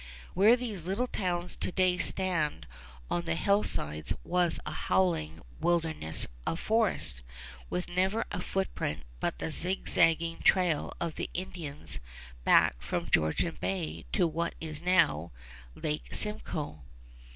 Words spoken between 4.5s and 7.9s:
a howling wilderness of forest, with